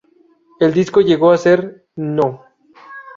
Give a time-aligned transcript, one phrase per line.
[0.59, 2.43] El disco llegó a ser No.